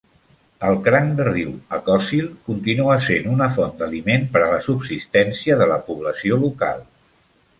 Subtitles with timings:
[0.67, 5.71] El cranc de riu "acocil" continua sent una font d'aliment per a la subsistència de
[5.73, 6.83] la població local.